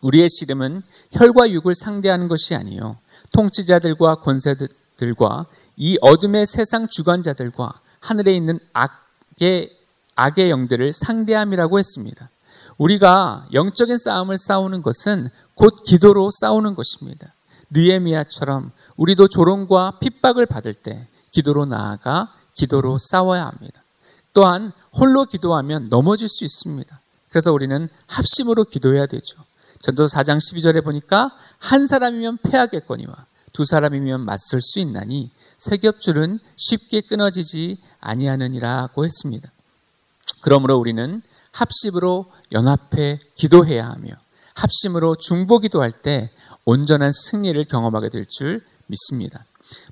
우리의 0.03 0.29
씨름은 0.29 0.83
혈과 1.13 1.51
육을 1.51 1.75
상대하는 1.75 2.29
것이 2.29 2.55
아니요 2.55 2.99
통치자들과 3.33 4.17
권세들과 4.17 5.47
이 5.77 5.99
어둠의 6.01 6.47
세상 6.47 6.89
주관자들과 6.89 7.81
하늘에 8.01 8.35
있는 8.35 8.59
악의 8.73 9.84
악의 10.15 10.51
영들을 10.51 10.93
상대함이라고 10.93 11.79
했습니다. 11.79 12.31
우리가 12.79 13.47
영적인 13.53 13.99
싸움을 13.99 14.39
싸우는 14.39 14.83
것은 14.83 15.29
곧 15.55 15.85
기도로 15.85 16.31
싸우는 16.33 16.75
것입니다. 16.75 17.33
느에미아처럼 17.71 18.73
우리도 18.97 19.29
조롱과 19.29 19.99
핍박을 20.01 20.47
받을 20.47 20.75
때 20.75 21.07
기도로 21.31 21.67
나아가 21.67 22.33
기도로 22.55 22.99
싸워야 22.99 23.47
합니다. 23.47 23.83
또한 24.33 24.73
홀로 24.93 25.25
기도하면 25.25 25.89
넘어질 25.89 26.29
수 26.29 26.45
있습니다. 26.45 27.01
그래서 27.29 27.53
우리는 27.53 27.89
합심으로 28.07 28.65
기도해야 28.65 29.07
되죠. 29.07 29.43
전도 29.81 30.07
4장 30.07 30.39
12절에 30.39 30.83
보니까 30.85 31.31
한 31.59 31.87
사람이면 31.87 32.39
패하겠거니와 32.43 33.27
두 33.53 33.65
사람이면 33.65 34.25
맞설 34.25 34.61
수 34.61 34.79
있나니 34.79 35.31
세 35.59 35.77
겹줄은 35.77 36.39
쉽게 36.57 37.01
끊어지지 37.03 37.79
아니하느니라고 38.01 39.05
했습니다. 39.05 39.51
그러므로 40.43 40.77
우리는 40.77 41.23
합심으로 41.53 42.27
연합해 42.53 43.19
기도해야 43.35 43.87
하며 43.89 44.13
합심으로 44.55 45.17
중보 45.17 45.59
기도할 45.59 45.91
때 45.93 46.31
온전한 46.65 47.13
승리를 47.13 47.63
경험하게 47.65 48.11
될 48.11 48.25
줄 48.27 48.63
믿습니다. 48.87 49.45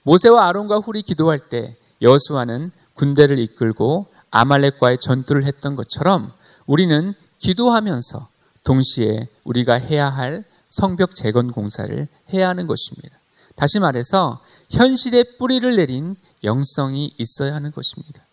모세와 0.02 0.48
아론과 0.48 0.78
훌이 0.78 1.02
기도할 1.02 1.38
때 1.38 1.76
여수아는 2.02 2.72
군대를 2.94 3.38
이끌고 3.38 4.06
아말렉과의 4.30 4.98
전투를 4.98 5.44
했던 5.44 5.76
것처럼 5.76 6.32
우리는 6.66 7.12
기도하면서 7.38 8.28
동시에 8.64 9.28
우리가 9.44 9.74
해야 9.74 10.08
할 10.08 10.44
성벽 10.70 11.14
재건 11.14 11.50
공사를 11.50 12.08
해야 12.32 12.48
하는 12.48 12.66
것입니다. 12.66 13.18
다시 13.56 13.78
말해서 13.78 14.40
현실에 14.70 15.24
뿌리를 15.38 15.76
내린 15.76 16.16
영성이 16.44 17.12
있어야 17.18 17.54
하는 17.54 17.70
것입니다. 17.72 18.24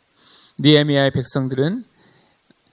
니에미아의 0.61 1.11
백성들은 1.11 1.85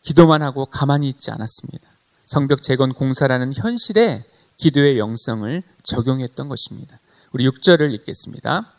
기도만 0.02 0.42
하고 0.42 0.66
가만히 0.66 1.08
있지 1.08 1.30
않았습니다. 1.30 1.88
성벽 2.26 2.62
재건 2.62 2.92
공사라는 2.92 3.54
현실에 3.54 4.24
기도의 4.56 4.98
영성을 4.98 5.62
적용했던 5.82 6.48
것입니다. 6.48 6.98
우리 7.32 7.48
6절을 7.48 7.92
읽겠습니다. 7.94 8.72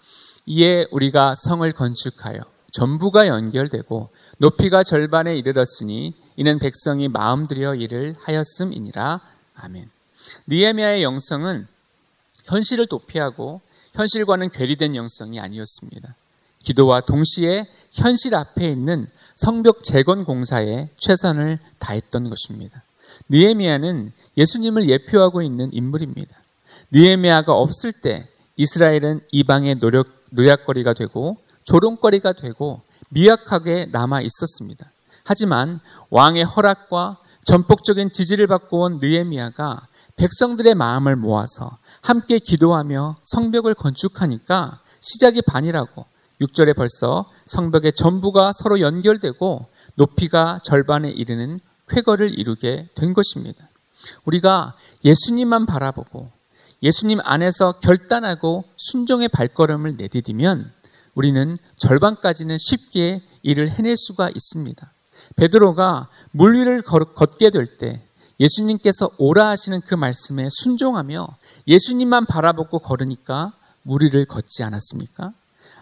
이에 0.48 0.88
우리가 0.92 1.36
성을 1.36 1.70
건축하여 1.72 2.40
전부가 2.72 3.28
연결되고 3.28 4.10
높이가 4.38 4.84
절반에 4.84 5.38
이르렀으니 5.38 6.14
이는 6.38 6.60
백성이 6.60 7.08
마음 7.08 7.48
들여 7.48 7.76
일을 7.76 8.16
하였음이니라. 8.20 9.22
아멘. 9.56 9.90
니에미아의 10.48 11.04
영성은 11.04 11.68
현실을 12.46 12.88
도피하고 12.88 13.62
현실과는 13.94 14.50
괴리된 14.52 14.96
영성이 14.96 15.40
아니었습니다. 15.40 16.16
기도와 16.64 17.02
동시에 17.02 17.66
현실 17.92 18.36
앞에 18.36 18.70
있는 18.70 19.08
성벽 19.36 19.84
재건 19.84 20.26
공사에 20.26 20.90
최선을 20.98 21.60
다했던 21.80 22.30
것입니다. 22.30 22.84
니에미아는 23.30 24.12
예수님을 24.38 24.90
예표하고 24.90 25.42
있는 25.42 25.70
인물입니다. 25.74 26.36
니에미아가 26.94 27.54
없을 27.54 27.92
때 27.92 28.28
이스라엘은 28.56 29.22
이방의 29.32 29.80
노력, 29.80 30.08
노약거리가 30.32 30.94
되고 30.94 31.38
조롱거리가 31.66 32.34
되고 32.34 32.82
미약하게 33.10 33.88
남아 33.92 34.22
있었습니다. 34.22 34.90
하지만 35.24 35.80
왕의 36.10 36.46
허락과 36.46 37.18
전폭적인 37.46 38.12
지지를 38.12 38.48
받고 38.48 38.82
온 38.82 38.98
느에미아가 39.02 39.88
백성들의 40.16 40.76
마음을 40.76 41.16
모아서 41.16 41.78
함께 42.02 42.40
기도하며 42.40 43.16
성벽을 43.24 43.76
건축하니까 43.76 44.80
시작이 45.02 45.42
반이라고 45.44 46.06
6절에 46.42 46.76
벌써 46.76 47.30
성벽의 47.46 47.94
전부가 47.94 48.52
서로 48.54 48.80
연결되고 48.80 49.68
높이가 49.96 50.60
절반에 50.64 51.10
이르는 51.10 51.60
쾌거를 51.88 52.38
이루게 52.38 52.90
된 52.96 53.14
것입니다. 53.14 53.70
우리가 54.26 54.76
예수님만 55.04 55.66
바라보고 55.66 56.30
예수님 56.84 57.20
안에서 57.24 57.74
결단하고 57.80 58.66
순종의 58.78 59.30
발걸음을 59.30 59.96
내디디면 59.98 60.72
우리는 61.16 61.58
절반까지는 61.78 62.58
쉽게 62.60 63.24
일을 63.42 63.70
해낼 63.70 63.98
수가 63.98 64.30
있습니다. 64.30 64.92
베드로가 65.36 66.10
물 66.32 66.56
위를 66.56 66.82
걷게 66.82 67.50
될 67.50 67.78
때 67.78 68.04
예수님께서 68.40 69.10
오라 69.18 69.48
하시는 69.48 69.82
그 69.82 69.96
말씀에 69.96 70.48
순종하며 70.52 71.28
예수님만 71.68 72.26
바라보고 72.28 72.80
걸으니까 72.80 73.54
물 73.82 74.04
위를 74.04 74.26
걷지 74.26 74.64
않았습니까? 74.64 75.34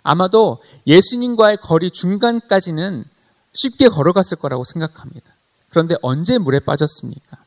아마도 0.06 0.62
예수님과의 0.86 1.58
거리 1.58 1.90
중간까지는 1.90 3.06
쉽게 3.54 3.90
걸어갔을 3.90 4.38
거라고 4.38 4.64
생각합니다. 4.64 5.34
그런데 5.70 5.96
언제 6.04 6.38
물에 6.38 6.60
빠졌습니까? 6.60 7.38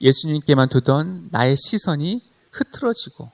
예수님께만 0.00 0.68
두던 0.68 1.30
나의 1.32 1.56
시선이 1.56 2.22
흐트러지고 2.52 3.28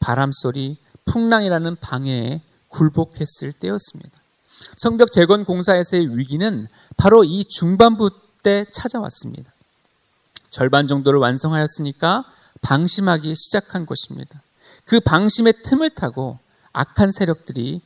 바람소리, 0.00 0.78
풍랑이라는 1.04 1.76
방해에 1.76 2.42
굴복했을 2.68 3.52
때였습니다. 3.52 4.18
성벽 4.78 5.12
재건 5.12 5.44
공사에서의 5.44 6.18
위기는 6.18 6.66
바로 6.96 7.22
이 7.22 7.44
중반부 7.44 8.10
때 8.42 8.66
찾아왔습니다. 8.72 9.52
절반 10.50 10.88
정도를 10.88 11.20
완성하였으니까 11.20 12.24
방심하기 12.62 13.36
시작한 13.36 13.86
것입니다. 13.86 14.42
그 14.84 14.98
방심의 14.98 15.62
틈을 15.62 15.90
타고 15.90 16.40
악한 16.72 17.12
세력들이 17.12 17.80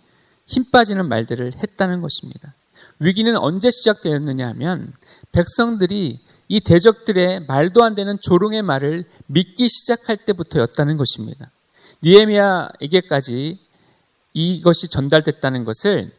힘 0.46 0.70
빠지는 0.70 1.08
말들을 1.08 1.52
했다는 1.56 2.00
것입니다. 2.00 2.54
위기는 2.98 3.36
언제 3.36 3.70
시작되었느냐 3.70 4.48
하면 4.48 4.92
백성들이 5.32 6.20
이 6.48 6.60
대적들의 6.60 7.46
말도 7.46 7.82
안 7.82 7.94
되는 7.94 8.18
조롱의 8.20 8.62
말을 8.62 9.04
믿기 9.26 9.68
시작할 9.68 10.18
때부터였다는 10.18 10.96
것입니다. 10.96 11.50
니에미아에게까지 12.02 13.58
이것이 14.34 14.88
전달됐다는 14.88 15.64
것을 15.64 16.10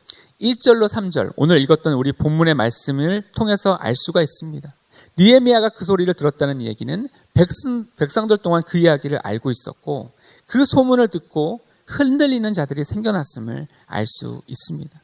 1절로 0.42 0.90
3절 0.90 1.34
오늘 1.36 1.62
읽었던 1.62 1.94
우리 1.94 2.12
본문의 2.12 2.54
말씀을 2.54 3.24
통해서 3.36 3.74
알 3.76 3.96
수가 3.96 4.22
있습니다. 4.22 4.74
니에미아가 5.18 5.70
그 5.70 5.86
소리를 5.86 6.12
들었다는 6.14 6.62
얘기는 6.64 7.08
백성, 7.34 7.86
백성들 7.98 8.38
동안 8.38 8.62
그 8.66 8.78
이야기를 8.78 9.20
알고 9.24 9.52
있었고 9.52 10.12
그 10.46 10.66
소문을 10.66 11.08
듣고 11.10 11.62
흔들리는 11.98 12.52
자들이 12.54 12.84
생겨났음을 12.84 13.68
알 13.88 14.06
수 14.08 14.42
있습니다. 14.48 15.02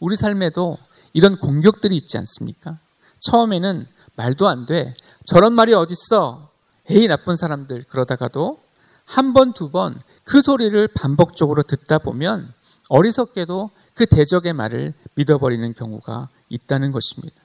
우리 0.00 0.16
삶에도 0.16 0.78
이런 1.12 1.36
공격들이 1.36 1.96
있지 1.96 2.16
않습니까? 2.18 2.78
처음에는 3.20 3.86
말도 4.16 4.48
안 4.48 4.66
돼. 4.66 4.94
저런 5.26 5.52
말이 5.52 5.74
어딨어? 5.74 6.48
에이, 6.88 7.06
나쁜 7.06 7.36
사람들. 7.36 7.84
그러다가도 7.84 8.60
한 9.04 9.32
번, 9.32 9.52
두 9.52 9.70
번 9.70 9.96
그 10.30 10.40
소리를 10.40 10.86
반복적으로 10.88 11.64
듣다 11.64 11.98
보면 11.98 12.52
어리석게도 12.88 13.70
그 13.94 14.06
대적의 14.06 14.52
말을 14.52 14.94
믿어버리는 15.16 15.72
경우가 15.72 16.28
있다는 16.48 16.92
것입니다. 16.92 17.42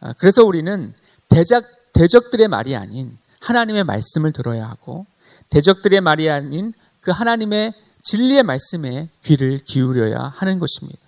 아, 0.00 0.14
그래서 0.14 0.42
우리는 0.44 0.90
대적, 1.28 1.62
대적들의 1.92 2.48
말이 2.48 2.74
아닌 2.74 3.18
하나님의 3.40 3.84
말씀을 3.84 4.32
들어야 4.32 4.66
하고 4.66 5.04
대적들의 5.50 6.00
말이 6.00 6.30
아닌 6.30 6.72
그 7.02 7.10
하나님의 7.10 7.74
진리의 8.02 8.42
말씀에 8.42 9.08
귀를 9.22 9.58
기울여야 9.58 10.32
하는 10.36 10.58
것입니다. 10.58 10.98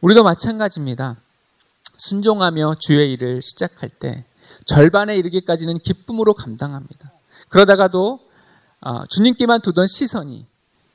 우리도 0.00 0.22
마찬가지입니다. 0.22 1.16
순종하며 1.96 2.74
주의 2.78 3.12
일을 3.12 3.42
시작할 3.42 3.88
때 3.88 4.24
절반에 4.66 5.16
이르기까지는 5.16 5.78
기쁨으로 5.78 6.34
감당합니다. 6.34 7.12
그러다가도 7.48 8.20
어, 8.80 9.06
주님께만 9.06 9.60
두던 9.60 9.86
시선이 9.86 10.46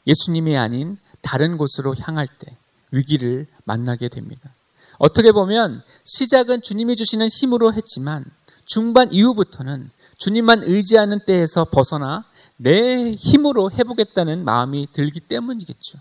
예수님이 0.07 0.57
아닌 0.57 0.97
다른 1.21 1.57
곳으로 1.57 1.93
향할 1.99 2.27
때 2.27 2.55
위기를 2.91 3.47
만나게 3.65 4.07
됩니다. 4.09 4.53
어떻게 4.99 5.31
보면 5.31 5.81
시작은 6.05 6.61
주님이 6.61 6.95
주시는 6.95 7.27
힘으로 7.27 7.73
했지만 7.73 8.23
중반 8.65 9.11
이후부터는 9.11 9.89
주님만 10.17 10.63
의지하는 10.63 11.19
때에서 11.25 11.65
벗어나 11.65 12.23
내 12.57 13.11
힘으로 13.11 13.71
해보겠다는 13.71 14.43
마음이 14.43 14.87
들기 14.93 15.19
때문이겠죠. 15.19 15.99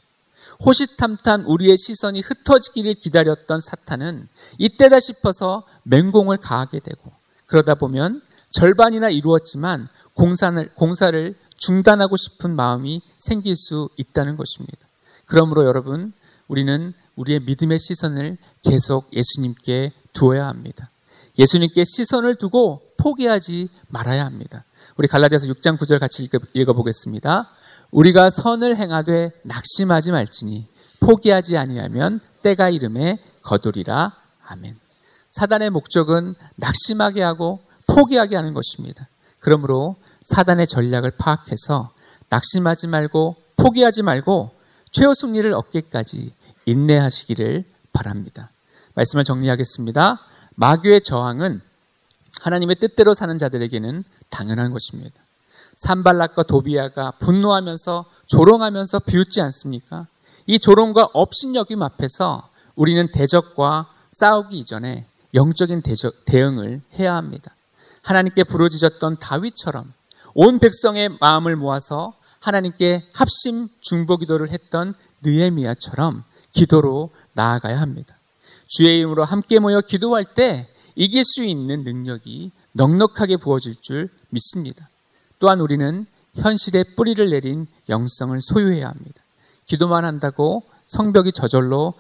호시탐탐 0.65 1.45
우리의 1.47 1.77
시선이 1.77 2.21
흩어지기를 2.21 2.95
기다렸던 2.95 3.61
사탄은 3.61 4.29
이때다 4.59 5.01
싶어서 5.01 5.65
맹공을 5.85 6.37
가하게 6.37 6.81
되고 6.81 7.11
그러다 7.47 7.75
보면 7.75 8.21
절반이나 8.51 9.09
이루었지만 9.09 9.89
공사를, 10.15 10.75
공사를 10.75 11.35
중단하고 11.57 12.17
싶은 12.17 12.55
마음이 12.55 13.03
생길 13.19 13.57
수 13.57 13.89
있다는 13.97 14.37
것입니다. 14.37 14.87
그러므로 15.27 15.65
여러분, 15.65 16.13
우리는 16.49 16.93
우리의 17.17 17.41
믿음의 17.41 17.79
시선을 17.79 18.37
계속 18.63 19.09
예수님께 19.15 19.93
두어야 20.13 20.49
합니다. 20.49 20.91
예수님께 21.39 21.85
시선을 21.85 22.35
두고 22.35 22.83
포기하지 22.99 23.69
말아야 23.89 24.25
합니다. 24.27 24.65
우리 24.97 25.09
갈라디아서 25.09 25.47
6장 25.47 25.79
9절 25.79 25.99
같이 25.99 26.29
읽어 26.55 26.73
보겠습니다. 26.73 27.51
우리가 27.91 28.31
선을 28.31 28.77
행하되 28.77 29.33
낙심하지 29.45 30.13
말지니 30.13 30.67
포기하지 31.01 31.57
아니하면 31.57 32.21
때가 32.43 32.71
이름에 32.71 33.19
거두리라. 33.43 34.13
아멘. 34.47 34.77
사단의 35.31 35.71
목적은 35.71 36.35
낙심하게 36.57 37.23
하고 37.23 37.61
포기하게 37.87 38.37
하는 38.37 38.55
것입니다. 38.55 39.09
그러므로 39.41 39.97
사단의 40.23 40.67
전략을 40.67 41.13
파악해서 41.13 41.93
낙심하지 42.29 42.87
말고 42.87 43.37
포기하지 43.57 44.03
말고 44.03 44.53
최후 44.91 45.15
승리를 45.15 45.53
얻기까지 45.53 46.33
인내하시기를 46.67 47.65
바랍니다. 47.93 48.51
말씀을 48.95 49.25
정리하겠습니다. 49.25 50.21
마귀의 50.55 51.03
저항은 51.03 51.61
하나님의 52.43 52.77
뜻대로 52.77 53.15
사는 53.15 53.39
자들에게는 53.39 54.05
당연한 54.29 54.73
것입니다. 54.73 55.15
산발락과 55.77 56.43
도비아가 56.43 57.13
분노하면서 57.13 58.05
조롱하면서 58.27 58.99
비웃지 59.01 59.41
않습니까? 59.41 60.07
이 60.47 60.59
조롱과 60.59 61.11
업신여김 61.13 61.83
앞에서 61.83 62.49
우리는 62.75 63.09
대적과 63.13 63.89
싸우기 64.13 64.59
이전에 64.59 65.07
영적인 65.35 65.83
대적, 65.83 66.25
대응을 66.27 66.83
해야 66.99 67.15
합니다. 67.15 67.55
하나님께 68.03 68.45
부르짖었던 68.45 69.17
다윗처럼 69.21 69.93
온 70.35 70.59
백성의 70.59 71.19
마음을 71.21 71.57
모아서 71.57 72.15
하나님께 72.41 73.09
합심 73.15 73.69
중보 73.81 74.17
기도를 74.17 74.51
했던 74.51 74.95
느에미아처럼 75.23 76.25
기도로 76.51 77.11
나아가야 77.35 77.81
합니다. 77.81 78.17
주의 78.67 78.99
이름으로 78.99 79.25
함께 79.25 79.59
모여 79.61 79.81
기도할 79.81 80.25
때 80.25 80.69
이길 80.95 81.25
수 81.25 81.45
있는 81.45 81.85
능력이 81.85 82.53
넉넉하게 82.75 83.39
부어질 83.39 83.77
줄 83.81 84.09
믿습니다. 84.31 84.89
또한 85.39 85.61
우리는 85.61 86.07
현실에 86.35 86.85
뿌리를 86.97 87.31
내린 87.31 87.67
영성을 87.89 88.39
소유해야 88.41 88.89
합니다. 88.89 89.23
기도만 89.67 90.05
한다고 90.05 90.63
성벽이 90.87 91.33
저절로 91.33 91.95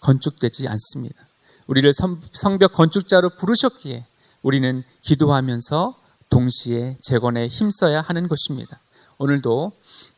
건축되지 0.00 0.68
않습니다. 0.68 1.26
우리를 1.66 1.92
성벽 2.32 2.72
건축자로 2.72 3.30
부르셨기에 3.36 4.06
우리는 4.42 4.82
기도하면서 5.02 5.94
동시에 6.30 6.96
재건에 7.00 7.46
힘써야 7.46 8.00
하는 8.00 8.28
것입니다. 8.28 8.80
오늘도 9.18 9.72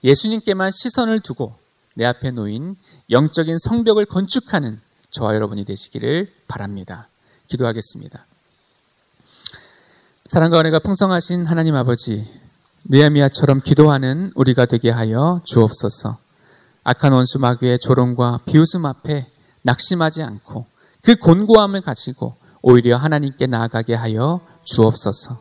예수님께만 0.05 0.71
시선을 0.71 1.21
두고 1.21 1.57
내 1.97 2.05
앞에 2.05 2.31
놓인 2.31 2.77
영적인 3.11 3.59
성벽을 3.59 4.07
건축하는 4.07 4.81
저와 5.11 5.35
여러분이 5.35 5.65
되시기를 5.65 6.33
바랍니다. 6.49 7.09
기도하겠습니다. 7.53 8.27
사랑과 10.27 10.61
은혜가 10.61 10.79
풍성하신 10.79 11.47
하나님 11.47 11.75
아버지, 11.75 12.27
느헤미야처럼 12.85 13.61
기도하는 13.61 14.31
우리가 14.35 14.67
되게 14.67 14.91
하여 14.91 15.41
주옵소서. 15.45 16.19
악한 16.85 17.13
원수 17.13 17.39
마귀의 17.39 17.79
조롱과 17.79 18.41
비웃음 18.47 18.87
앞에 18.87 19.27
낙심하지 19.63 20.23
않고 20.23 20.67
그 21.03 21.17
곤고함을 21.17 21.83
가지고 21.83 22.35
오히려 22.63 22.97
하나님께 22.97 23.47
나아가게 23.47 23.95
하여 23.95 24.41
주옵소서. 24.65 25.37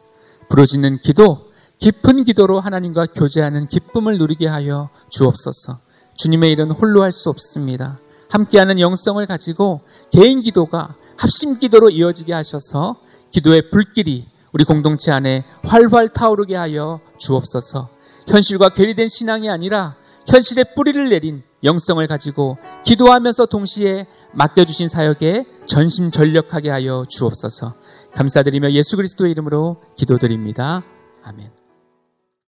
부르짖는 0.50 1.00
기도, 1.00 1.52
깊은 1.80 2.26
기도로 2.26 2.60
하나님과 2.60 3.08
교제하는 3.08 3.67
기쁨을 3.67 4.17
누리게 4.17 4.47
하여 4.47 4.89
주옵소서. 5.10 5.80
주님의 6.17 6.52
일은 6.52 6.71
홀로 6.71 7.02
할 7.02 7.12
수 7.12 7.30
없습니다. 7.30 8.00
함께하는 8.30 8.80
영성을 8.80 9.26
가지고 9.26 9.82
개인 10.12 10.41
기도가 10.41 10.95
합심 11.22 11.60
기도로 11.60 11.92
이어지게 11.92 12.34
하셔서 12.34 12.96
기도의 13.30 13.70
불길이 13.70 14.26
우리 14.54 14.64
공동체 14.64 15.12
안에 15.12 15.46
활활 15.64 16.10
타오르게 16.10 16.56
하여 16.56 17.00
주옵소서. 17.20 17.90
현실과 18.28 18.70
괴리된 18.70 19.08
신앙이 19.08 19.48
아니라 19.48 19.96
현실의 20.28 20.74
뿌리를 20.76 21.10
내린 21.10 21.44
영성을 21.64 22.06
가지고 22.08 22.58
기도하면서 22.84 23.46
동시에 23.46 24.08
맡겨주신 24.34 24.88
사역에 24.88 25.46
전심 25.68 26.10
전력하게 26.10 26.72
하여 26.72 27.06
주옵소서. 27.08 27.76
감사드리며 28.16 28.72
예수 28.72 28.98
그리스도의 28.98 29.32
이름으로 29.32 29.78
기도드립니다. 29.96 30.82
아멘. 31.24 31.61